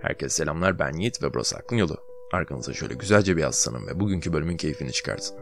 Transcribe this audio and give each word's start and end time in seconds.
Herkese 0.00 0.34
selamlar 0.34 0.78
ben 0.78 0.92
Yiğit 0.92 1.22
ve 1.22 1.34
burası 1.34 1.56
Aklın 1.56 1.76
Yolu. 1.76 1.96
Arkanıza 2.32 2.72
şöyle 2.72 2.94
güzelce 2.94 3.36
bir 3.36 3.42
yaslanın 3.42 3.86
ve 3.86 4.00
bugünkü 4.00 4.32
bölümün 4.32 4.56
keyfini 4.56 4.92
çıkartın. 4.92 5.36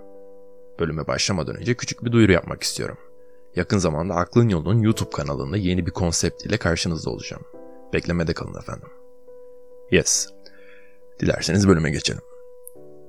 Bölüme 0.78 1.06
başlamadan 1.06 1.56
önce 1.56 1.74
küçük 1.74 2.04
bir 2.04 2.12
duyuru 2.12 2.32
yapmak 2.32 2.62
istiyorum. 2.62 2.98
Yakın 3.56 3.78
zamanda 3.78 4.14
Aklın 4.14 4.48
Yolu'nun 4.48 4.82
YouTube 4.82 5.10
kanalında 5.10 5.56
yeni 5.56 5.86
bir 5.86 5.90
konsept 5.90 6.46
ile 6.46 6.56
karşınızda 6.56 7.10
olacağım. 7.10 7.42
Beklemede 7.92 8.34
kalın 8.34 8.58
efendim. 8.58 8.88
Yes. 9.90 10.28
Dilerseniz 11.20 11.68
bölüme 11.68 11.90
geçelim. 11.90 12.22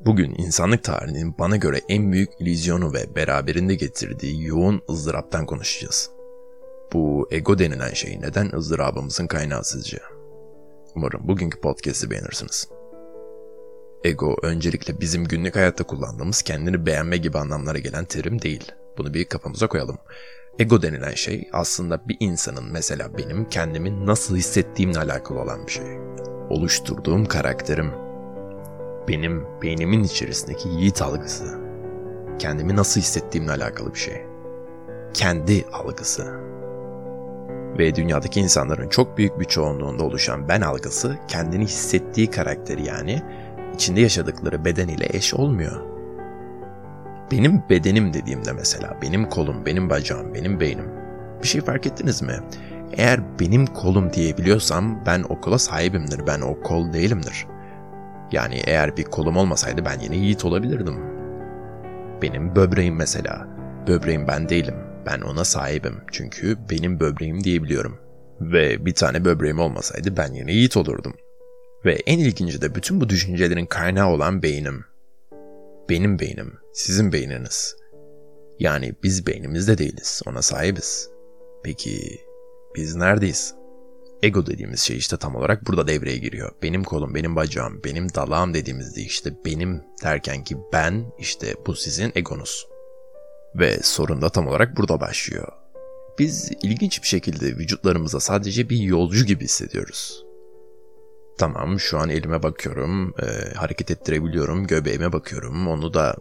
Bugün 0.06 0.36
insanlık 0.38 0.84
tarihinin 0.84 1.38
bana 1.40 1.56
göre 1.56 1.82
en 1.90 2.12
büyük 2.12 2.30
illüzyonu 2.40 2.94
ve 2.94 3.16
beraberinde 3.16 3.76
getirdiği 3.76 4.46
yoğun 4.46 4.82
ızdıraptan 4.90 5.46
konuşacağız. 5.46 6.12
Bu 6.94 7.28
ego 7.32 7.60
denilen 7.60 7.94
şey 7.94 8.22
neden 8.22 8.52
ızdırabımızın 8.56 9.28
kaynağı 9.28 9.64
sizce? 9.64 10.00
Umarım 10.96 11.28
bugünkü 11.28 11.60
podcast'i 11.60 12.10
beğenirsiniz. 12.10 12.68
Ego 14.04 14.36
öncelikle 14.44 15.00
bizim 15.00 15.26
günlük 15.26 15.56
hayatta 15.56 15.84
kullandığımız 15.84 16.42
kendini 16.42 16.86
beğenme 16.86 17.18
gibi 17.18 17.38
anlamlara 17.38 17.78
gelen 17.78 18.06
terim 18.06 18.42
değil. 18.42 18.72
Bunu 18.98 19.14
bir 19.14 19.26
kafamıza 19.26 19.68
koyalım. 19.68 19.98
Ego 20.60 20.82
denilen 20.82 21.14
şey 21.14 21.50
aslında 21.54 22.08
bir 22.08 22.18
insanın 22.20 22.72
mesela 22.72 23.18
benim 23.18 23.50
kendimi 23.50 24.06
nasıl 24.06 24.36
hissettiğimle 24.36 25.00
alakalı 25.00 25.40
olan 25.40 25.68
bir 25.68 25.72
şey. 25.72 25.86
Oluşturduğum 26.50 27.26
karakterim. 27.26 27.92
Benim 29.08 29.46
beynimin 29.62 30.04
içerisindeki 30.04 30.70
yiğit 30.70 31.02
algısı. 31.02 31.60
Kendimi 32.40 32.76
nasıl 32.76 33.02
hissettiğimle 33.02 33.52
alakalı 33.52 33.94
bir 33.94 34.00
şey. 34.00 34.26
Kendi 35.14 35.66
algısı 35.74 36.52
ve 37.80 37.96
dünyadaki 37.96 38.40
insanların 38.40 38.90
çok 38.90 39.18
büyük 39.18 39.40
bir 39.40 39.46
çoğunluğunda 39.46 40.04
oluşan 40.04 40.48
ben 40.48 40.62
algısı 40.62 41.18
kendini 41.28 41.64
hissettiği 41.64 42.28
karakteri 42.28 42.86
yani 42.86 43.22
içinde 43.74 44.02
yaşadıkları 44.02 44.66
beden 44.66 44.88
ile 44.88 45.06
eş 45.10 45.34
olmuyor. 45.34 45.82
Benim 47.32 47.64
bedenim 47.70 48.14
dediğimde 48.14 48.52
mesela 48.52 48.98
benim 49.02 49.30
kolum, 49.30 49.66
benim 49.66 49.90
bacağım, 49.90 50.34
benim 50.34 50.60
beynim. 50.60 50.86
Bir 51.44 51.48
şey 51.48 51.62
fark 51.62 51.88
ettiniz 51.88 52.22
mi? 52.22 52.34
Eğer 52.94 53.40
benim 53.40 53.66
kolum 53.66 54.14
diyebiliyorsam 54.14 55.06
ben 55.06 55.24
o 55.30 55.42
kola 55.42 55.60
sahibimdir, 55.60 56.28
ben 56.28 56.42
o 56.42 56.62
kol 56.62 56.94
değilimdir. 56.94 57.48
Yani 58.32 58.62
eğer 58.66 58.98
bir 58.98 59.04
kolum 59.04 59.38
olmasaydı 59.38 59.86
ben 59.86 60.00
yine 60.00 60.16
yiğit 60.16 60.46
olabilirdim. 60.46 60.96
Benim 62.22 62.56
böbreğim 62.56 62.96
mesela. 62.96 63.48
Böbreğim 63.88 64.28
ben 64.28 64.50
değilim. 64.50 64.76
Ben 65.06 65.22
ona 65.22 65.46
sahibim 65.46 65.96
çünkü 66.12 66.58
benim 66.70 67.00
böbreğim 67.00 67.44
diyebiliyorum. 67.44 68.00
Ve 68.42 68.86
bir 68.86 68.94
tane 68.94 69.26
böbreğim 69.26 69.60
olmasaydı 69.60 70.18
ben 70.18 70.34
yine 70.34 70.54
yiğit 70.54 70.78
olurdum. 70.78 71.14
Ve 71.86 71.94
en 72.06 72.20
ilginci 72.20 72.62
de 72.62 72.76
bütün 72.76 73.02
bu 73.02 73.10
düşüncelerin 73.10 73.66
kaynağı 73.66 74.10
olan 74.10 74.44
beynim. 74.44 74.86
Benim 75.90 76.20
beynim, 76.20 76.54
sizin 76.74 77.12
beyniniz. 77.12 77.76
Yani 78.60 78.96
biz 79.04 79.28
beynimizde 79.28 79.78
değiliz, 79.78 80.22
ona 80.26 80.42
sahibiz. 80.42 81.10
Peki 81.64 82.22
biz 82.76 82.96
neredeyiz? 82.96 83.56
Ego 84.24 84.46
dediğimiz 84.46 84.80
şey 84.80 84.98
işte 84.98 85.18
tam 85.18 85.36
olarak 85.36 85.68
burada 85.68 85.88
devreye 85.88 86.18
giriyor. 86.18 86.52
Benim 86.64 86.84
kolum, 86.84 87.16
benim 87.16 87.36
bacağım, 87.36 87.82
benim 87.84 88.14
dalağım 88.14 88.54
dediğimizde 88.54 89.02
işte 89.02 89.34
benim 89.46 89.82
derken 90.04 90.44
ki 90.44 90.58
ben 90.74 91.06
işte 91.20 91.56
bu 91.66 91.76
sizin 91.76 92.12
egonuz. 92.16 92.68
Ve 93.56 93.80
sorun 93.84 94.22
da 94.22 94.30
tam 94.30 94.48
olarak 94.48 94.78
burada 94.78 95.00
başlıyor. 95.00 95.48
Biz 96.20 96.52
ilginç 96.64 97.04
bir 97.04 97.08
şekilde 97.08 97.46
vücutlarımıza 97.46 98.20
sadece 98.20 98.70
bir 98.70 98.78
yolcu 98.78 99.26
gibi 99.26 99.44
hissediyoruz. 99.44 100.26
Tamam 101.38 101.80
şu 101.80 102.00
an 102.00 102.10
elime 102.10 102.44
bakıyorum, 102.44 103.14
e, 103.20 103.54
hareket 103.56 103.92
ettirebiliyorum, 103.92 104.68
göbeğime 104.68 105.14
bakıyorum, 105.14 105.68
onu 105.68 105.94
da 105.94 106.16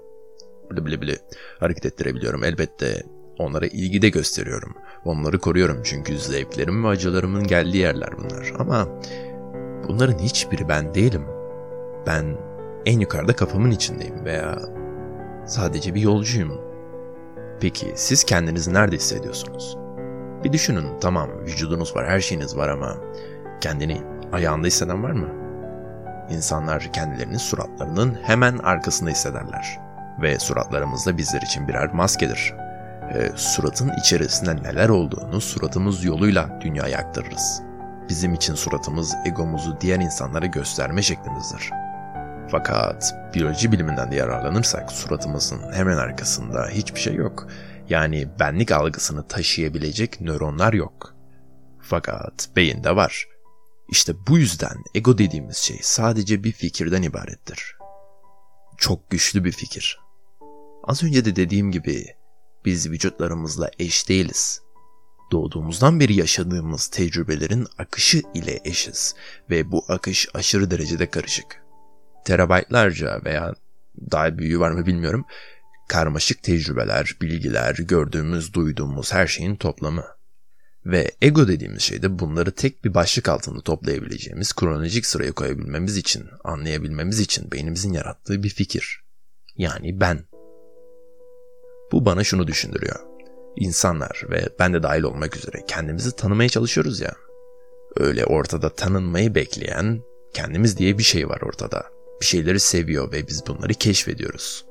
bile 0.70 0.84
bile 0.84 1.00
bile 1.00 1.18
hareket 1.60 1.86
ettirebiliyorum. 1.86 2.44
Elbette 2.44 3.02
onlara 3.38 3.66
ilgi 3.66 4.02
de 4.02 4.08
gösteriyorum. 4.08 4.74
Onları 5.04 5.38
koruyorum 5.38 5.80
çünkü 5.84 6.18
zevklerim 6.18 6.84
ve 6.84 6.88
acılarımın 6.88 7.46
geldiği 7.46 7.76
yerler 7.76 8.10
bunlar. 8.18 8.52
Ama 8.58 8.88
bunların 9.88 10.18
hiçbiri 10.18 10.68
ben 10.68 10.94
değilim. 10.94 11.24
Ben 12.06 12.36
en 12.86 13.00
yukarıda 13.00 13.36
kafamın 13.36 13.70
içindeyim 13.70 14.24
veya 14.24 14.58
sadece 15.46 15.94
bir 15.94 16.00
yolcuyum. 16.00 16.69
Peki 17.60 17.92
siz 17.96 18.24
kendinizi 18.24 18.74
nerede 18.74 18.96
hissediyorsunuz? 18.96 19.76
Bir 20.44 20.52
düşünün 20.52 21.00
tamam 21.00 21.30
vücudunuz 21.46 21.96
var 21.96 22.08
her 22.08 22.20
şeyiniz 22.20 22.56
var 22.56 22.68
ama 22.68 22.96
kendini 23.60 24.02
ayağında 24.32 24.66
hisseden 24.66 25.02
var 25.02 25.10
mı? 25.10 25.28
İnsanlar 26.30 26.92
kendilerini 26.92 27.38
suratlarının 27.38 28.18
hemen 28.22 28.58
arkasında 28.58 29.10
hissederler. 29.10 29.78
Ve 30.22 30.38
suratlarımız 30.38 31.06
da 31.06 31.18
bizler 31.18 31.42
için 31.42 31.68
birer 31.68 31.94
maskedir. 31.94 32.54
E, 33.14 33.30
suratın 33.36 33.92
içerisinde 34.00 34.56
neler 34.56 34.88
olduğunu 34.88 35.40
suratımız 35.40 36.04
yoluyla 36.04 36.60
dünyaya 36.60 36.98
aktarırız. 36.98 37.62
Bizim 38.08 38.34
için 38.34 38.54
suratımız 38.54 39.14
egomuzu 39.26 39.76
diğer 39.80 39.98
insanlara 39.98 40.46
gösterme 40.46 41.02
şeklimizdir. 41.02 41.70
Fakat 42.50 43.14
biyoloji 43.34 43.72
biliminden 43.72 44.10
de 44.10 44.16
yararlanırsak 44.16 44.92
suratımızın 44.92 45.72
hemen 45.72 45.96
arkasında 45.96 46.68
hiçbir 46.68 47.00
şey 47.00 47.14
yok. 47.14 47.46
Yani 47.88 48.28
benlik 48.40 48.72
algısını 48.72 49.28
taşıyabilecek 49.28 50.20
nöronlar 50.20 50.72
yok. 50.72 51.14
Fakat 51.80 52.48
beyinde 52.56 52.96
var. 52.96 53.26
İşte 53.88 54.14
bu 54.28 54.38
yüzden 54.38 54.76
ego 54.94 55.18
dediğimiz 55.18 55.56
şey 55.56 55.78
sadece 55.82 56.44
bir 56.44 56.52
fikirden 56.52 57.02
ibarettir. 57.02 57.76
Çok 58.76 59.10
güçlü 59.10 59.44
bir 59.44 59.52
fikir. 59.52 60.00
Az 60.84 61.02
önce 61.02 61.24
de 61.24 61.36
dediğim 61.36 61.70
gibi 61.70 62.06
biz 62.64 62.90
vücutlarımızla 62.90 63.70
eş 63.78 64.08
değiliz. 64.08 64.62
Doğduğumuzdan 65.32 66.00
beri 66.00 66.14
yaşadığımız 66.14 66.88
tecrübelerin 66.88 67.66
akışı 67.78 68.22
ile 68.34 68.60
eşiz 68.64 69.14
ve 69.50 69.72
bu 69.72 69.84
akış 69.88 70.28
aşırı 70.34 70.70
derecede 70.70 71.10
karışık 71.10 71.69
terabaytlarca 72.24 73.20
veya 73.24 73.54
daha 74.10 74.38
büyüğü 74.38 74.60
var 74.60 74.70
mı 74.70 74.86
bilmiyorum. 74.86 75.24
Karmaşık 75.88 76.42
tecrübeler, 76.42 77.16
bilgiler, 77.22 77.74
gördüğümüz, 77.74 78.54
duyduğumuz 78.54 79.12
her 79.12 79.26
şeyin 79.26 79.56
toplamı. 79.56 80.04
Ve 80.86 81.10
ego 81.22 81.48
dediğimiz 81.48 81.82
şey 81.82 82.02
de 82.02 82.18
bunları 82.18 82.52
tek 82.52 82.84
bir 82.84 82.94
başlık 82.94 83.28
altında 83.28 83.60
toplayabileceğimiz 83.60 84.52
kronolojik 84.52 85.06
sıraya 85.06 85.32
koyabilmemiz 85.32 85.96
için, 85.96 86.28
anlayabilmemiz 86.44 87.20
için 87.20 87.50
beynimizin 87.50 87.92
yarattığı 87.92 88.42
bir 88.42 88.48
fikir. 88.48 89.04
Yani 89.56 90.00
ben. 90.00 90.24
Bu 91.92 92.04
bana 92.04 92.24
şunu 92.24 92.46
düşündürüyor. 92.46 93.00
İnsanlar 93.56 94.22
ve 94.30 94.48
ben 94.58 94.74
de 94.74 94.82
dahil 94.82 95.02
olmak 95.02 95.36
üzere 95.36 95.64
kendimizi 95.68 96.16
tanımaya 96.16 96.48
çalışıyoruz 96.48 97.00
ya. 97.00 97.12
Öyle 97.96 98.24
ortada 98.24 98.74
tanınmayı 98.74 99.34
bekleyen 99.34 100.02
kendimiz 100.34 100.78
diye 100.78 100.98
bir 100.98 101.02
şey 101.02 101.28
var 101.28 101.40
ortada 101.40 101.84
bir 102.20 102.26
şeyleri 102.26 102.60
seviyor 102.60 103.12
ve 103.12 103.28
biz 103.28 103.46
bunları 103.46 103.74
keşfediyoruz. 103.74 104.64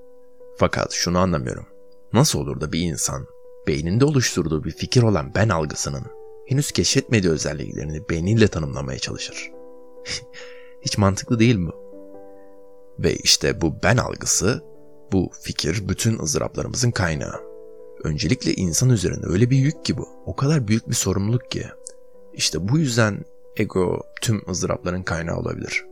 Fakat 0.57 0.91
şunu 0.91 1.17
anlamıyorum. 1.17 1.65
Nasıl 2.13 2.39
olur 2.39 2.61
da 2.61 2.71
bir 2.71 2.79
insan 2.79 3.27
beyninde 3.67 4.05
oluşturduğu 4.05 4.63
bir 4.63 4.71
fikir 4.71 5.03
olan 5.03 5.31
ben 5.35 5.49
algısının 5.49 6.03
henüz 6.47 6.71
keşfetmediği 6.71 7.33
özelliklerini 7.33 8.09
beyniyle 8.09 8.47
tanımlamaya 8.47 8.99
çalışır? 8.99 9.51
Hiç 10.81 10.97
mantıklı 10.97 11.39
değil 11.39 11.55
mi? 11.55 11.71
Ve 12.99 13.15
işte 13.15 13.61
bu 13.61 13.75
ben 13.83 13.97
algısı, 13.97 14.63
bu 15.11 15.31
fikir 15.41 15.89
bütün 15.89 16.19
ızdıraplarımızın 16.19 16.91
kaynağı. 16.91 17.49
Öncelikle 18.03 18.53
insan 18.53 18.89
üzerinde 18.89 19.27
öyle 19.27 19.49
bir 19.49 19.57
yük 19.57 19.85
ki 19.85 19.97
bu. 19.97 20.07
O 20.25 20.35
kadar 20.35 20.67
büyük 20.67 20.89
bir 20.89 20.95
sorumluluk 20.95 21.51
ki. 21.51 21.65
İşte 22.33 22.67
bu 22.67 22.79
yüzden 22.79 23.25
ego 23.57 24.01
tüm 24.21 24.49
ızdırapların 24.49 25.03
kaynağı 25.03 25.37
olabilir 25.37 25.88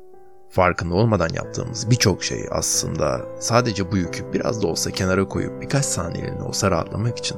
farkında 0.58 0.96
olmadan 0.96 1.30
yaptığımız 1.34 1.90
birçok 1.90 2.24
şey 2.24 2.46
aslında 2.52 3.22
sadece 3.40 3.92
bu 3.92 3.98
yükü 3.98 4.34
biraz 4.34 4.62
da 4.62 4.68
olsa 4.68 4.92
kenara 4.92 5.28
koyup 5.28 5.62
birkaç 5.62 5.86
saniyeliğine 5.86 6.44
olsa 6.44 6.72
rahatlamak 6.72 7.18
için. 7.18 7.38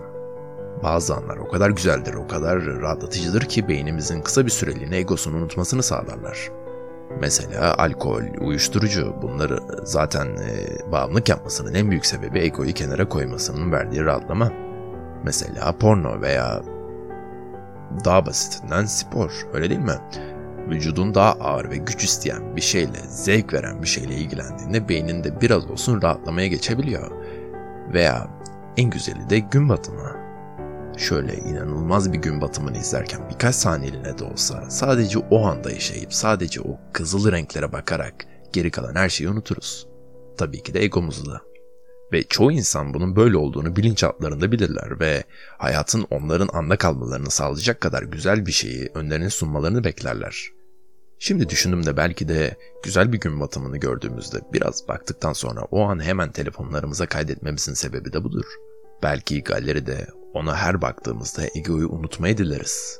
Bazı 0.83 1.15
anlar 1.15 1.37
o 1.37 1.47
kadar 1.47 1.69
güzeldir, 1.69 2.13
o 2.13 2.27
kadar 2.27 2.65
rahatlatıcıdır 2.65 3.41
ki 3.41 3.67
beynimizin 3.67 4.21
kısa 4.21 4.45
bir 4.45 4.51
süreliğine 4.51 4.97
egosunu 4.97 5.37
unutmasını 5.37 5.83
sağlarlar. 5.83 6.51
Mesela 7.19 7.75
alkol, 7.77 8.23
uyuşturucu 8.41 9.15
bunları 9.21 9.59
zaten 9.83 10.25
e, 10.25 10.91
bağımlılık 10.91 11.29
yapmasının 11.29 11.73
en 11.73 11.89
büyük 11.89 12.05
sebebi 12.05 12.39
egoyu 12.39 12.73
kenara 12.73 13.09
koymasının 13.09 13.71
verdiği 13.71 14.05
rahatlama. 14.05 14.51
Mesela 15.23 15.77
porno 15.77 16.21
veya 16.21 16.61
daha 18.05 18.25
basitinden 18.25 18.85
spor 18.85 19.31
öyle 19.53 19.69
değil 19.69 19.81
mi? 19.81 19.97
Vücudun 20.69 21.15
daha 21.15 21.31
ağır 21.31 21.69
ve 21.69 21.77
güç 21.77 22.03
isteyen 22.03 22.55
bir 22.55 22.61
şeyle, 22.61 22.99
zevk 23.09 23.53
veren 23.53 23.81
bir 23.81 23.87
şeyle 23.87 24.15
ilgilendiğinde 24.15 24.89
beyninde 24.89 25.41
biraz 25.41 25.71
olsun 25.71 26.01
rahatlamaya 26.01 26.47
geçebiliyor. 26.47 27.11
Veya 27.93 28.27
en 28.77 28.89
güzeli 28.89 29.29
de 29.29 29.39
gün 29.39 29.69
batımı. 29.69 30.19
şöyle 30.97 31.37
inanılmaz 31.37 32.13
bir 32.13 32.17
gün 32.17 32.41
batımını 32.41 32.77
izlerken 32.77 33.29
birkaç 33.29 33.55
saniyeliğine 33.55 34.17
de 34.17 34.23
olsa 34.23 34.69
sadece 34.69 35.19
o 35.19 35.45
anda 35.45 35.71
yaşayıp 35.71 36.13
sadece 36.13 36.61
o 36.61 36.79
kızıl 36.93 37.31
renklere 37.31 37.71
bakarak 37.71 38.25
geri 38.53 38.71
kalan 38.71 38.95
her 38.95 39.09
şeyi 39.09 39.29
unuturuz. 39.29 39.87
Tabii 40.37 40.63
ki 40.63 40.73
de 40.73 40.83
egomuzu 40.83 41.31
da. 41.31 41.41
Ve 42.13 42.23
çoğu 42.23 42.51
insan 42.51 42.93
bunun 42.93 43.15
böyle 43.15 43.37
olduğunu 43.37 43.75
bilinçaltlarında 43.75 44.51
bilirler 44.51 44.99
ve 44.99 45.23
hayatın 45.57 46.05
onların 46.09 46.49
anda 46.53 46.77
kalmalarını 46.77 47.29
sağlayacak 47.29 47.81
kadar 47.81 48.03
güzel 48.03 48.45
bir 48.45 48.51
şeyi 48.51 48.89
önlerine 48.95 49.29
sunmalarını 49.29 49.83
beklerler. 49.83 50.58
Şimdi 51.19 51.49
düşündüm 51.49 51.85
de 51.85 51.97
belki 51.97 52.27
de 52.27 52.57
güzel 52.83 53.13
bir 53.13 53.19
gün 53.19 53.39
batımını 53.39 53.77
gördüğümüzde 53.77 54.37
biraz 54.53 54.87
baktıktan 54.87 55.33
sonra 55.33 55.61
o 55.71 55.81
an 55.81 56.03
hemen 56.03 56.31
telefonlarımıza 56.31 57.05
kaydetmemizin 57.05 57.73
sebebi 57.73 58.13
de 58.13 58.23
budur. 58.23 58.45
Belki 59.03 59.43
galeride 59.43 60.07
ona 60.33 60.55
her 60.55 60.81
baktığımızda 60.81 61.41
egoyu 61.55 61.89
unutmayı 61.89 62.37
dileriz. 62.37 62.99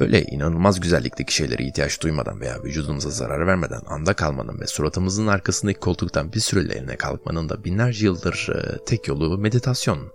Böyle 0.00 0.22
inanılmaz 0.22 0.80
güzellikteki 0.80 1.34
şeylere 1.34 1.64
ihtiyaç 1.64 2.02
duymadan 2.02 2.40
veya 2.40 2.62
vücudumuza 2.62 3.10
zarar 3.10 3.46
vermeden 3.46 3.80
anda 3.86 4.14
kalmanın 4.14 4.60
ve 4.60 4.66
suratımızın 4.66 5.26
arkasındaki 5.26 5.80
koltuktan 5.80 6.32
bir 6.32 6.40
süreliğine 6.40 6.96
kalkmanın 6.96 7.48
da 7.48 7.64
binlerce 7.64 8.06
yıldır 8.06 8.48
e, 8.54 8.84
tek 8.84 9.08
yolu 9.08 9.38
meditasyon. 9.38 10.12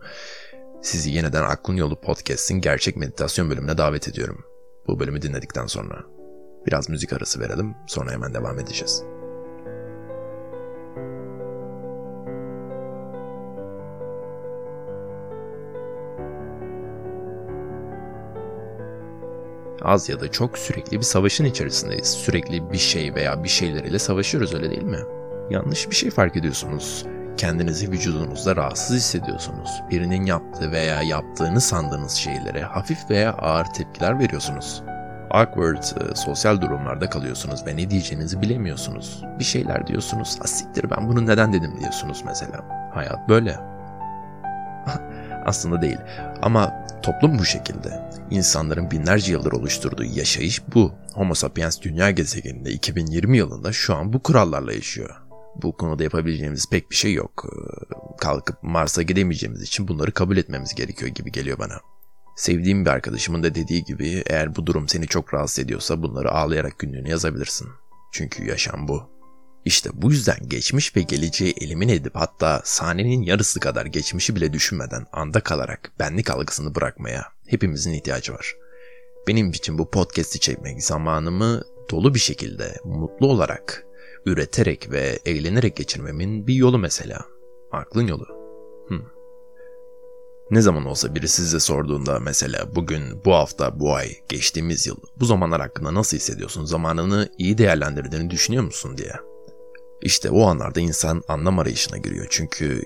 Sizi 0.82 1.12
yeniden 1.12 1.44
Aklın 1.44 1.76
Yolu 1.76 2.02
Podcast'in 2.02 2.62
gerçek 2.62 2.98
meditasyon 2.98 3.50
bölümüne 3.50 3.78
davet 3.78 4.08
ediyorum. 4.08 4.44
Bu 4.88 5.00
bölümü 5.00 5.22
dinledikten 5.22 5.66
sonra. 5.66 6.19
Biraz 6.70 6.90
müzik 6.90 7.14
arası 7.14 7.40
verelim 7.40 7.76
sonra 7.86 8.12
hemen 8.12 8.34
devam 8.34 8.60
edeceğiz. 8.60 9.04
Az 19.82 20.10
ya 20.10 20.20
da 20.20 20.32
çok 20.32 20.58
sürekli 20.58 20.98
bir 20.98 21.04
savaşın 21.04 21.46
içerisindeyiz. 21.46 22.08
Sürekli 22.08 22.72
bir 22.72 22.78
şey 22.78 23.16
veya 23.16 23.44
bir 23.44 23.50
şeyler 23.50 23.84
ile 23.84 24.00
savaşıyoruz 24.00 24.54
öyle 24.54 24.72
değil 24.72 24.84
mi? 24.84 25.00
Yanlış 25.50 25.90
bir 25.90 25.96
şey 25.96 26.10
fark 26.10 26.36
ediyorsunuz. 26.38 27.06
Kendinizi 27.38 27.92
vücudunuzda 27.92 28.56
rahatsız 28.56 28.96
hissediyorsunuz. 28.96 29.70
Birinin 29.92 30.26
yaptığı 30.26 30.72
veya 30.72 31.02
yaptığını 31.02 31.62
sandığınız 31.62 32.12
şeylere 32.12 32.62
hafif 32.62 33.10
veya 33.10 33.34
ağır 33.34 33.66
tepkiler 33.66 34.20
veriyorsunuz. 34.20 34.84
Awkward, 35.32 35.84
e, 35.84 36.16
sosyal 36.16 36.62
durumlarda 36.62 37.10
kalıyorsunuz 37.10 37.66
ve 37.66 37.78
ne 37.78 37.90
diyeceğinizi 37.90 38.42
bilemiyorsunuz. 38.42 39.24
Bir 39.40 39.44
şeyler 39.44 39.88
diyorsunuz, 39.88 40.38
asiktir 40.42 40.90
ben 40.90 41.08
bunu 41.08 41.28
neden 41.28 41.54
dedim 41.54 41.80
diyorsunuz 41.80 42.24
mesela. 42.26 42.90
Hayat 42.94 43.30
böyle. 43.30 43.60
Aslında 45.46 45.82
değil 45.82 45.98
ama 46.42 46.88
toplum 47.04 47.40
bu 47.40 47.46
şekilde. 47.46 48.10
İnsanların 48.30 48.92
binlerce 48.92 49.32
yıldır 49.32 49.52
oluşturduğu 49.52 50.04
yaşayış 50.04 50.62
bu. 50.74 50.92
Homo 51.14 51.34
sapiens 51.34 51.82
dünya 51.82 52.12
gezegeninde 52.12 52.72
2020 52.72 53.38
yılında 53.38 53.72
şu 53.72 53.96
an 53.96 54.14
bu 54.14 54.24
kurallarla 54.24 54.74
yaşıyor. 54.74 55.16
Bu 55.56 55.78
konuda 55.78 56.04
yapabileceğimiz 56.04 56.70
pek 56.70 56.92
bir 56.92 56.96
şey 56.96 57.14
yok. 57.14 57.46
Ee, 57.46 58.18
kalkıp 58.18 58.64
Mars'a 58.64 59.02
gidemeyeceğimiz 59.02 59.62
için 59.62 59.88
bunları 59.88 60.12
kabul 60.12 60.38
etmemiz 60.38 60.76
gerekiyor 60.76 61.12
gibi 61.12 61.32
geliyor 61.32 61.60
bana. 61.60 61.74
Sevdiğim 62.40 62.86
bir 62.86 62.90
arkadaşımın 62.90 63.44
da 63.44 63.56
dediği 63.56 63.84
gibi 63.84 64.24
eğer 64.28 64.56
bu 64.56 64.66
durum 64.66 64.88
seni 64.88 65.08
çok 65.08 65.34
rahatsız 65.34 65.60
ediyorsa 65.60 66.02
bunları 66.02 66.32
ağlayarak 66.32 66.80
günlüğüne 66.80 67.10
yazabilirsin. 67.10 67.68
Çünkü 68.12 68.46
yaşam 68.46 68.88
bu. 68.88 69.04
İşte 69.66 69.90
bu 69.94 70.12
yüzden 70.12 70.38
geçmiş 70.48 70.96
ve 70.96 71.02
geleceği 71.02 71.54
elimin 71.62 71.90
edip 71.90 72.16
hatta 72.16 72.62
sahnenin 72.64 73.22
yarısı 73.22 73.60
kadar 73.60 73.86
geçmişi 73.86 74.36
bile 74.36 74.54
düşünmeden 74.54 75.06
anda 75.12 75.40
kalarak 75.40 75.92
benlik 76.00 76.30
algısını 76.30 76.76
bırakmaya 76.76 77.26
hepimizin 77.48 77.94
ihtiyacı 77.94 78.34
var. 78.34 78.56
Benim 79.28 79.50
için 79.50 79.78
bu 79.78 79.90
podcast'i 79.90 80.40
çekmek 80.40 80.84
zamanımı 80.84 81.62
dolu 81.92 82.14
bir 82.14 82.20
şekilde, 82.20 82.76
mutlu 82.86 83.28
olarak, 83.28 83.86
üreterek 84.26 84.92
ve 84.92 85.20
eğlenerek 85.26 85.76
geçirmemin 85.76 86.48
bir 86.48 86.54
yolu 86.54 86.78
mesela. 86.78 87.26
Aklın 87.72 88.08
yolu. 88.08 88.26
Hmm. 88.88 89.19
Ne 90.52 90.62
zaman 90.62 90.86
olsa 90.86 91.16
biri 91.16 91.28
size 91.28 91.60
sorduğunda 91.60 92.20
mesela 92.20 92.76
bugün, 92.76 93.26
bu 93.26 93.34
hafta, 93.34 93.80
bu 93.80 93.96
ay, 93.96 94.10
geçtiğimiz 94.30 94.88
yıl 94.88 94.98
bu 95.20 95.26
zamanlar 95.26 95.62
hakkında 95.62 95.94
nasıl 95.94 96.18
hissediyorsun, 96.18 96.66
zamanını 96.66 97.30
iyi 97.38 97.58
değerlendirdiğini 97.58 98.30
düşünüyor 98.30 98.64
musun 98.64 98.98
diye. 98.98 99.14
İşte 100.02 100.30
o 100.30 100.44
anlarda 100.46 100.80
insan 100.80 101.24
anlam 101.28 101.60
arayışına 101.60 101.98
giriyor 101.98 102.28
çünkü 102.30 102.82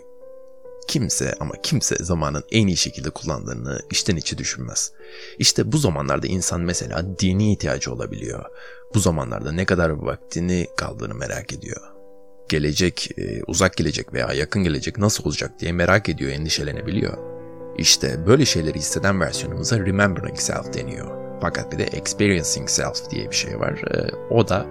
kimse 0.88 1.36
ama 1.40 1.54
kimse 1.64 1.96
zamanın 2.00 2.44
en 2.52 2.68
iyi 2.68 2.78
şekilde 2.78 3.10
kullandığını 3.10 3.80
içten 3.92 4.16
içe 4.16 4.38
düşünmez. 4.38 4.92
İşte 5.38 5.72
bu 5.72 5.78
zamanlarda 5.78 6.28
insan 6.28 6.62
mesela 6.62 7.20
dini 7.20 7.54
ihtiyacı 7.54 7.94
olabiliyor. 7.94 8.46
Bu 8.96 9.00
zamanlarda 9.00 9.52
ne 9.52 9.66
kadar 9.66 9.90
vaktini 9.90 10.68
kaldığını 10.78 11.16
merak 11.16 11.54
ediyor. 11.54 11.82
Gelecek, 12.50 13.10
e, 13.18 13.44
uzak 13.48 13.78
gelecek 13.78 14.14
veya 14.14 14.34
yakın 14.34 14.64
gelecek 14.64 14.98
nasıl 14.98 15.24
olacak 15.24 15.60
diye 15.60 15.72
merak 15.72 16.10
ediyor, 16.10 16.32
endişelenebiliyor. 16.32 17.43
İşte 17.78 18.26
böyle 18.28 18.46
şeyleri 18.46 18.80
hisseden 18.80 19.22
versiyonumuza 19.22 19.80
remembering 19.80 20.38
self 20.38 20.74
deniyor. 20.74 21.08
Fakat 21.42 21.72
bir 21.72 21.78
de 21.78 21.84
experiencing 21.84 22.70
self 22.70 23.10
diye 23.10 23.30
bir 23.30 23.36
şey 23.36 23.60
var. 23.60 23.72
E, 23.72 24.12
o 24.30 24.48
da 24.48 24.66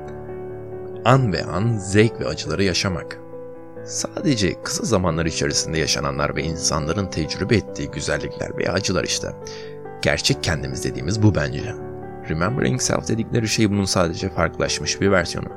an 1.04 1.32
ve 1.32 1.44
an 1.44 1.76
zevk 1.76 2.20
ve 2.20 2.26
acıları 2.26 2.64
yaşamak. 2.64 3.18
Sadece 3.84 4.62
kısa 4.62 4.84
zamanlar 4.84 5.26
içerisinde 5.26 5.78
yaşananlar 5.78 6.36
ve 6.36 6.42
insanların 6.42 7.06
tecrübe 7.06 7.56
ettiği 7.56 7.90
güzellikler 7.90 8.58
ve 8.58 8.70
acılar 8.70 9.04
işte. 9.04 9.28
Gerçek 10.02 10.42
kendimiz 10.42 10.84
dediğimiz 10.84 11.22
bu 11.22 11.34
bence. 11.34 11.74
Remembering 12.28 12.80
Self 12.80 13.08
dedikleri 13.08 13.48
şey 13.48 13.70
bunun 13.70 13.84
sadece 13.84 14.28
farklılaşmış 14.28 15.00
bir 15.00 15.10
versiyonu. 15.10 15.48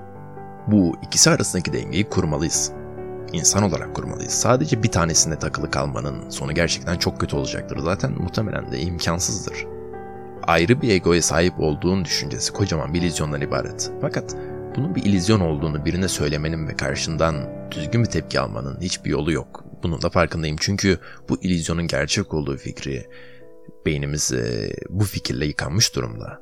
Bu 0.67 0.95
ikisi 1.01 1.29
arasındaki 1.29 1.73
dengeyi 1.73 2.09
kurmalıyız. 2.09 2.71
İnsan 3.35 3.63
olarak 3.63 3.95
kurmalıyız. 3.95 4.33
Sadece 4.33 4.83
bir 4.83 4.91
tanesinde 4.91 5.39
takılı 5.39 5.71
kalmanın 5.71 6.29
sonu 6.29 6.53
gerçekten 6.53 6.97
çok 6.97 7.19
kötü 7.19 7.35
olacaktır. 7.35 7.77
Zaten 7.77 8.11
muhtemelen 8.11 8.71
de 8.71 8.79
imkansızdır. 8.79 9.65
Ayrı 10.43 10.81
bir 10.81 10.89
egoya 10.89 11.21
sahip 11.21 11.59
olduğun 11.59 12.05
düşüncesi 12.05 12.53
kocaman 12.53 12.93
bir 12.93 13.01
illüzyondan 13.01 13.41
ibaret. 13.41 13.91
Fakat 14.01 14.35
bunun 14.75 14.95
bir 14.95 15.03
illüzyon 15.03 15.39
olduğunu 15.39 15.85
birine 15.85 16.07
söylemenin 16.07 16.67
ve 16.67 16.75
karşından 16.75 17.35
düzgün 17.71 18.03
bir 18.03 18.09
tepki 18.09 18.39
almanın 18.39 18.81
hiçbir 18.81 19.09
yolu 19.09 19.31
yok. 19.31 19.63
Bunun 19.83 20.01
da 20.01 20.09
farkındayım 20.09 20.57
çünkü 20.59 20.99
bu 21.29 21.37
illüzyonun 21.41 21.87
gerçek 21.87 22.33
olduğu 22.33 22.57
fikri 22.57 23.05
beynimiz 23.85 24.31
e, 24.33 24.73
bu 24.89 25.03
fikirle 25.03 25.45
yıkanmış 25.45 25.95
durumda. 25.95 26.39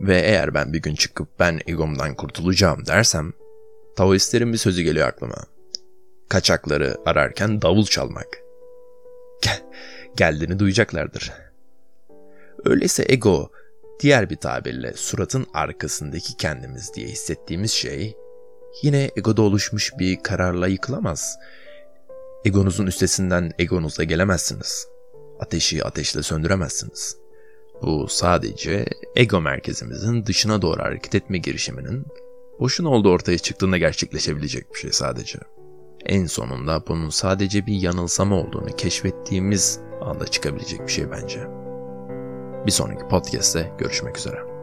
Ve 0.00 0.20
eğer 0.20 0.54
ben 0.54 0.72
bir 0.72 0.82
gün 0.82 0.94
çıkıp 0.94 1.28
ben 1.40 1.60
egomdan 1.66 2.14
kurtulacağım 2.14 2.86
dersem, 2.86 3.32
Taoistlerin 3.96 4.52
bir 4.52 4.58
sözü 4.58 4.82
geliyor 4.82 5.08
aklıma. 5.08 5.57
Kaçakları 6.28 6.96
ararken 7.06 7.62
davul 7.62 7.84
çalmak. 7.84 8.28
Gel, 9.42 9.62
geldiğini 10.16 10.58
duyacaklardır. 10.58 11.32
Öyleyse 12.64 13.04
ego 13.08 13.50
Diğer 14.00 14.30
bir 14.30 14.36
tabirle 14.36 14.92
suratın 14.96 15.46
arkasındaki 15.54 16.36
kendimiz 16.36 16.94
diye 16.94 17.06
hissettiğimiz 17.08 17.70
şey 17.70 18.16
yine 18.82 19.10
egoda 19.16 19.42
oluşmuş 19.42 19.92
bir 19.98 20.22
kararla 20.22 20.66
yıkılamaz. 20.66 21.38
Egonuzun 22.44 22.86
üstesinden 22.86 23.52
egonuzla 23.58 24.04
gelemezsiniz. 24.04 24.88
Ateşi 25.40 25.84
ateşle 25.84 26.22
söndüremezsiniz. 26.22 27.16
Bu 27.82 28.08
sadece 28.08 28.86
ego 29.16 29.40
merkezimizin 29.40 30.26
dışına 30.26 30.62
doğru 30.62 30.82
hareket 30.82 31.14
etme 31.14 31.38
girişiminin 31.38 32.06
boşun 32.60 32.84
olduğu 32.84 33.10
ortaya 33.10 33.38
çıktığında 33.38 33.78
gerçekleşebilecek 33.78 34.74
bir 34.74 34.78
şey 34.78 34.92
sadece. 34.92 35.38
En 36.06 36.26
sonunda 36.26 36.82
bunun 36.88 37.10
sadece 37.10 37.66
bir 37.66 37.74
yanılsama 37.74 38.36
olduğunu 38.36 38.76
keşfettiğimiz 38.76 39.80
anda 40.02 40.26
çıkabilecek 40.26 40.80
bir 40.80 40.92
şey 40.92 41.10
bence. 41.10 41.40
Bir 42.66 42.72
sonraki 42.72 43.08
podcast'te 43.08 43.72
görüşmek 43.78 44.18
üzere. 44.18 44.57